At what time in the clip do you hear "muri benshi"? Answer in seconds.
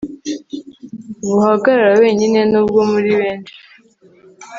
2.91-3.55